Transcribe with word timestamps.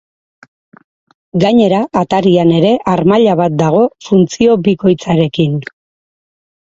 Gainera, 1.43 1.81
atarian 2.01 2.55
ere 2.61 2.71
harmaila 2.93 3.37
bat 3.43 3.55
dago 3.63 3.85
funtzio 4.09 4.57
bikoitzarekin. 4.69 5.61